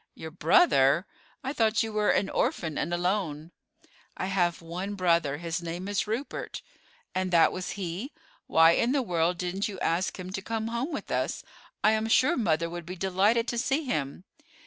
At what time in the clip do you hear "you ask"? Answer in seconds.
9.67-10.19